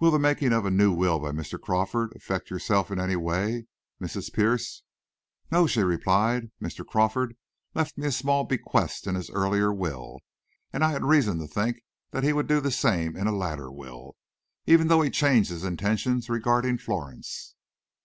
[0.00, 1.56] "Will the making of a new will by Mr.
[1.60, 3.68] Crawford affect yourself in any way,
[4.02, 4.32] Mrs.
[4.32, 4.82] Pierce?"
[5.52, 6.84] "No," she replied, "Mr.
[6.84, 7.36] Crawford
[7.72, 10.18] left me a small bequest in his earlier will
[10.72, 11.80] and I had reason to think
[12.20, 14.16] he would do the same in a later will,
[14.66, 17.54] even though he changed his intentions regarding Florence."